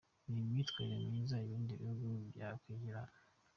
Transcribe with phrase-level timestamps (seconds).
[0.29, 3.19] Ni imyitwarire myiza ibindi bihugu byakwigira hano.